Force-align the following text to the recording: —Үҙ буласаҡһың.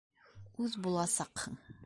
—Үҙ 0.67 0.79
буласаҡһың. 0.87 1.63